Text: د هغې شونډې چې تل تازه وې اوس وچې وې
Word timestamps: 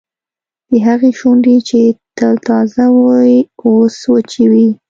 د 0.69 0.71
هغې 0.87 1.11
شونډې 1.19 1.55
چې 1.67 1.79
تل 2.17 2.35
تازه 2.47 2.85
وې 2.99 3.35
اوس 3.65 3.95
وچې 4.11 4.45
وې 4.51 4.67